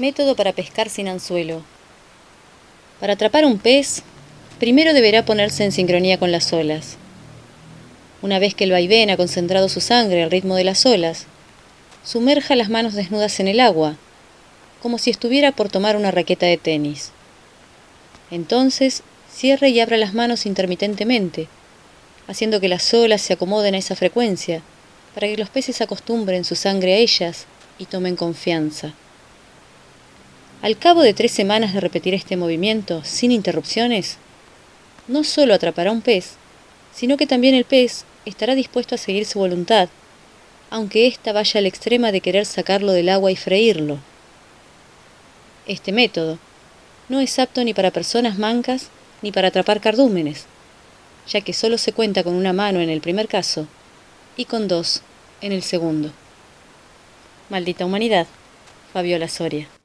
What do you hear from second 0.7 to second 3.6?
sin anzuelo. Para atrapar un